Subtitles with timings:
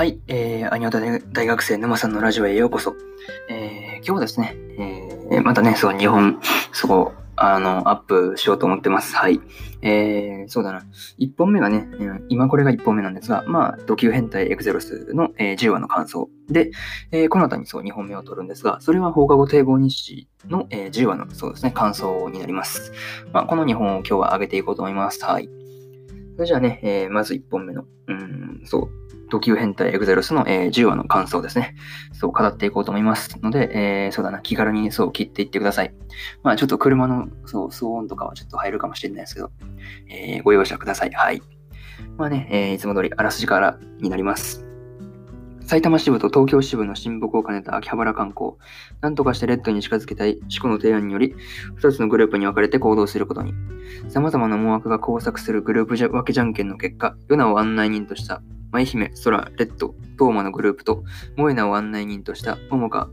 [0.00, 2.96] はい、えー、アニオタ大学生沼さんのラジオへようこそ。
[3.50, 4.56] えー、今日はですね、
[5.30, 6.40] えー、またね、そう、日本、
[6.72, 9.14] そこ、あの、アップしようと思ってます。
[9.14, 9.42] はい。
[9.82, 10.86] えー、そうだな。
[11.18, 11.86] 1本目がね、
[12.30, 16.30] 今これが1本目なんですが、まあ、ドキュ変態エクゼロスの、えー、10話の感想。
[16.48, 16.70] で、
[17.12, 22.90] えー、この後にそう2本目を取るんですが、それは放課後堤防日誌の、えー、10話のそうですね、感想になります。
[23.34, 25.22] まあ、この2本を今日は上げていこうと思います。
[25.26, 25.59] はい。
[26.40, 28.90] それじゃあね、えー、まず1本目の、うん、そう、
[29.30, 31.74] ド級変態エグゼロスの、えー、10話の感想ですね。
[32.14, 35.92] そう、語っていこうと思いますので、えー、そうだな、気軽にそう切っていってください。
[36.42, 39.50] まあ、ちょっと車のそう騒音とかはちょっと入るかもしれないですけど、
[40.08, 41.10] えー、ご容赦ください。
[41.10, 41.42] はい。
[42.16, 44.69] まあね、え、いつも通りあらすじからになります。
[45.70, 48.54] 埼玉支部と東京支部の親睦を兼ねた秋葉原観光。
[49.02, 51.36] なんとかしてレッドに近づけたい思考の提案により、
[51.78, 53.54] 2つのグループに分かれて行動することに。
[54.08, 61.04] 様々な思惑が交錯するグループ分けじゃんけんの結果、ヨナを案内人とした舞姫、空、レッド、トーマのグループと、
[61.36, 63.08] モエナを案内人としたモモカ、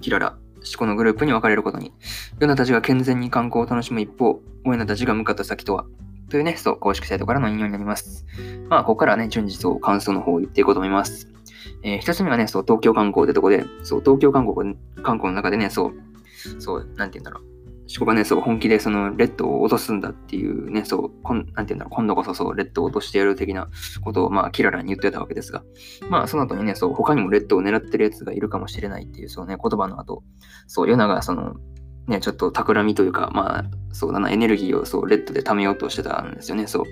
[0.00, 1.92] キララ、シコのグループに分かれることに。
[2.38, 5.86] ヨナたちが健全に観光を楽しむ一方、モエナたちが向かった先とは、
[6.30, 8.24] というね、そう、公式サイトからの引用になります。
[8.68, 11.35] まあ、ここからね、順次そう、感想の方を言っていこうと思います。
[11.82, 17.56] えー、一つ目はね、そう、東京観光ってとこで、そう、東京観光、観光の中でね、そう、そう、なんて言うんだろう。
[17.88, 23.68] シコがね、そう、本気でその、レッドを落とすんだっていうね、そう、こんなんて言うんだろう、今度こそそう、レッドを落としてやる的な
[24.02, 25.62] ことを、まあ、キララに言ってたわけですが、
[26.10, 30.24] まあ、その後にね、そう、他にもレッドを狙ってるやつがいるかもしれないっていう、そうね、言葉の後、
[30.66, 31.54] そう、ヨナがその、
[32.06, 36.84] ね、ちょっと企みというか、まあ、そうだな、エネルギーをそう、レッドで貯めようとしてたんですよね、そう。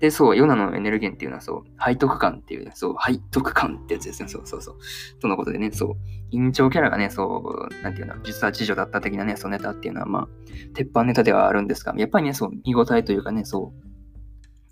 [0.00, 4.76] で、そう、ヨナのエネルギーっていうのは、そう、背徳感っていうね、そう、背徳感ってやつですね、そうそうそう。
[5.20, 5.94] とのことでね、そう、
[6.30, 10.28] 院長キャラがね、そう、なんていうの、実は知女だった的なね、そうネタっていうのは、まあ、
[10.74, 13.91] 鉄板ネタではあるんですが、やっぱりね、そう、見応えというかね、そう、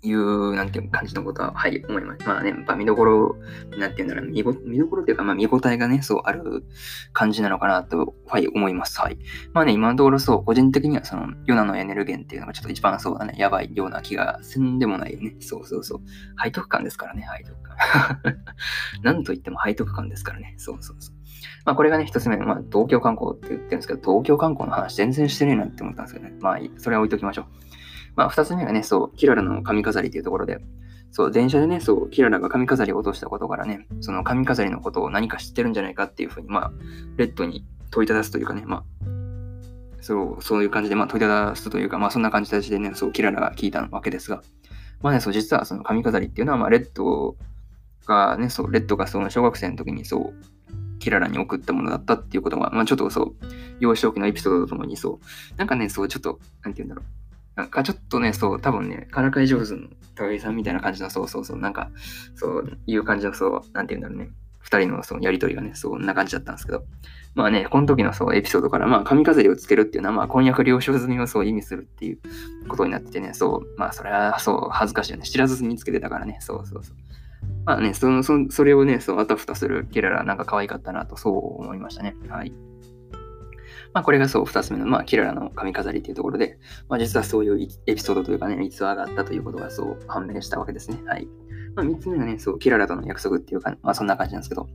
[0.03, 2.27] いう、なんていう感じのことは、はい、思います。
[2.27, 3.35] まあね、やっぱ見どころ、
[3.77, 6.63] なんていうんだろう、見見どころっていうか、まあ見応えがね、そうある
[7.13, 8.99] 感じなのかなと、はい、思います。
[8.99, 9.17] はい。
[9.53, 15.35] まあね、今のところそう、個人的にはその、ヨナのエネルゲンっていうのがちょっと一番そうだね、やばいような気がせんでもないよね。
[15.39, 16.01] そうそうそう。
[16.43, 17.75] 背徳感ですからね、背徳感。
[19.03, 20.55] なんといっても背徳感ですからね。
[20.57, 21.15] そうそうそう。
[21.65, 26.33] まあこれがね、一つ目の、まあ東京観光って言ってるんですけど、東京観光の話全然してねえなって思ったんですけどね。
[26.39, 27.45] まあそれは置いときましょう。
[28.15, 30.59] まあ、二つ目がね、そう、キララの髪飾りっていうところで、
[31.11, 36.71] そう、電車でね、そう、キララが髪飾りを落としたことからね、その髪飾りのことを何か知ってるんじゃないかっていうふうに、まあ、
[37.17, 38.83] レッドに問いただすというかね、まあ、
[40.01, 44.41] そう、そういう感じで、まあ、問いただすというか、まあ、そんな感じでね、そう、キララが聞いたわけですが、
[45.01, 47.35] まあね、そう、実はその髪飾りっていうのは、まあ、レッド
[48.05, 50.33] がね、そう、レッドがその小学生の時にそう、
[50.99, 53.35] キララに送ったものだったっていうことが、まあ、ちょっとそう、
[53.79, 57.20] 幼少期のエピソードとともにそう、なんかね、そう、ちょっと、なんて言うんだろう。
[57.55, 61.89] なんかちょっとね、そう、多分ね、からかい上手の高木さんみたいな感じの、そうそうそう、なんか、
[62.35, 64.33] そういう感じの、そう、なんて言うんだろうね。
[64.59, 66.83] 二人のそのやりとりがね、そんな感じだったんですけど。
[67.33, 72.19] まあね、この時のそうエピソードから、まあ、髪飾りをつけるっていうのは、まあ、婚約了承済みをそう意味するっていう
[72.67, 75.23] ことになっててね、そう、まあ、それはそう、恥ずかしいよね。
[75.23, 76.95] 知らずにつけてたからね、そうそうそう。
[77.65, 82.15] まあね、そのそそれをね、そう、あたふたするキララ、なんか可愛かったなと、そう思いましたね。
[82.27, 82.53] はい。
[83.93, 86.57] まあ、これがそう、二つ目の、まあ、キララの髪飾りっていうところで、
[86.87, 90.99] まあ、実はそういうエピソードというかね、逸話があったということがそう判明したわけですね。
[91.05, 91.27] はい。
[91.75, 94.67] まあ、三つ目のね、そう、キララとの約束っていうか、まあ、そんな感じなんですけど、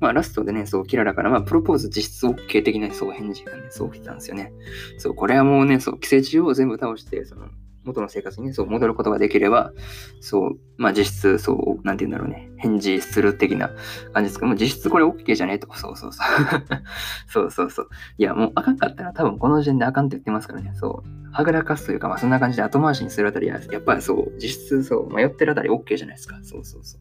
[0.00, 4.52] まあ、ラストでね、そう、キララから、まあ、プロポーズ実質 OK 的な、そう、返事がね、そう来たんですよね。
[4.98, 7.48] そう、これはもうね、そう、寄生虫を全部倒して、その、
[7.88, 9.72] 元の生活にね、そう戻ることができれば、
[10.20, 13.70] そう、まあ実質、そう、なんて言うんだろうね、返事する的な
[14.12, 15.68] 感じですけども、実質これ OK じゃねえと。
[15.74, 16.26] そうそうそう。
[17.28, 17.88] そうそうそう。
[18.18, 26.38] いや、もうあかんかったら多分この時点であかんって言ってますからね、そう、はぐらかすというか、まあそんな感じで後回しにするあたりは、やっぱりそう、実質そう、迷ってるあたり OK じゃないですか。
[26.42, 27.00] そうそうそう。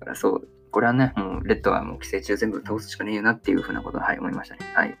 [0.00, 4.60] だからそう、これはね、もう、レッドはもう寄生虫全部倒すしかねえよなっていうふうなことは、はい、思いましたね。
[4.74, 4.98] はい。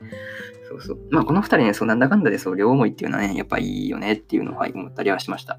[0.68, 0.98] そうそう。
[1.10, 5.58] まあ、この二人ね、そう、なんだかんだで、そう、両思いっていうのはね、やっぱいいよねっていうのを、は、思ったりはしました。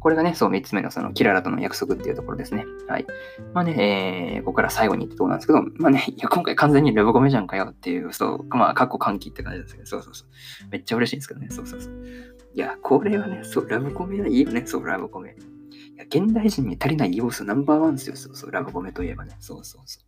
[0.00, 2.64] これがね、そう、三つ目のその、キララとの約束っていうところですね。
[2.88, 3.06] はい。
[3.52, 10.28] まあね、えー、ここから最後にってところなんですけど、まあね、いや、今回完全にラブコメじゃんかよっていう、そう、まあ、過去歓喜って感じですけど、そうそうそう。
[10.70, 12.06] めっちゃ嬉しいんですけどね、そうそうそう。
[12.54, 15.36] いや、これはね、そう、ラブコメはいいよね、そう、ラブコメ。
[16.06, 18.16] 現代人に足りない要素ナンバーワンですよ。
[18.16, 19.36] そうそう、ラブコメといえばね。
[19.40, 20.04] そうそうそう。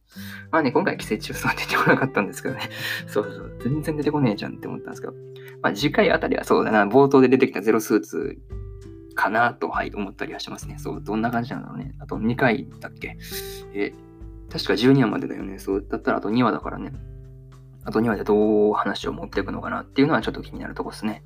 [0.50, 2.60] まあね、今回寄生虫さん出てこなかったんですけどね。
[3.08, 5.14] そうそう、全然出てこねえじゃんって思ったんですけど。
[5.62, 8.38] まあ次回あたりはそうだな、冒頭で出てきたゼロスーツ
[9.14, 10.76] かなと、はい、思ったりはしますね。
[10.78, 11.94] そう、どんな感じなんだろうね。
[12.00, 13.16] あと2回だっけ？
[13.74, 13.92] え、
[14.50, 15.58] 確か12話までだよね。
[15.58, 16.92] そう、だったらあと2話だからね。
[17.84, 21.24] あと2話でどう話を持っていくのかなっていうのはちょっと気になるとこですね。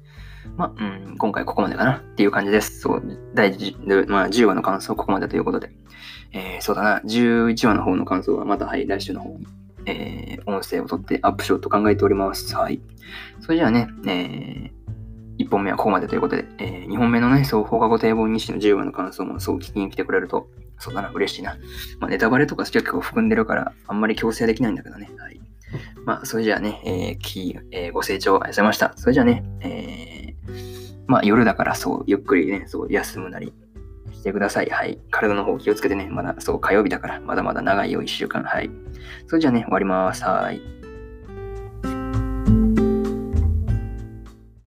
[0.57, 2.81] まあ、うん、今回ここまでかなっていう感じです。
[2.81, 3.03] そう、
[3.35, 5.71] 第 10,、まあ、10話の感想ここまでということで。
[6.33, 9.47] えー、そうだな、11話の方の感想はまた、はい、来週の方に、
[9.87, 12.55] えー、音声を取ってアップしようと考えております。
[12.55, 12.81] はい。
[13.41, 20.49] それじゃあね、えー、1本目はここまでということで、えー、2本目のね、そう、放課後堤防日誌の10話の感想もそう聞きに来てくれると、
[20.79, 21.57] そうだな、嬉しいな。
[22.01, 25.09] まあ、ネタバレとか結構含んでるから、あんまり強制できないんだけどね。
[25.19, 25.41] はい。
[26.05, 28.93] まあ、それじゃあね、えー、きえー、ご清聴ありがとうございました。
[28.97, 30.16] それじゃあね、えー、
[31.07, 33.53] まあ、夜だからそう、ゆっくりね、そう、休むなり
[34.13, 34.71] してください。
[34.71, 34.99] はい。
[35.11, 38.43] 体の方気をつけてね、まだ、そう、火曜日だから、まだまだ長いよ、1週間。
[38.43, 38.71] はい。
[39.27, 40.25] それじゃあね、終わります。
[40.25, 40.61] はい。